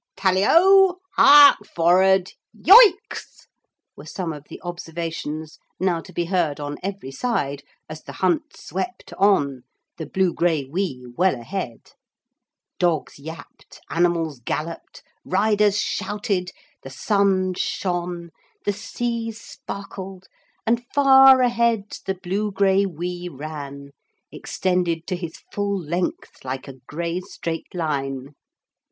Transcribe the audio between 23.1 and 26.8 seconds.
ran, extended to his full length like a